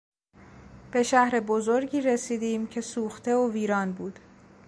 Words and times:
به 0.91 1.03
شهر 1.03 1.39
بزرگی 1.39 2.01
رسیدیم 2.01 2.67
که 2.67 2.81
سوخته 2.81 3.35
و 3.35 3.51
ویران 3.51 3.93
بود. 3.93 4.19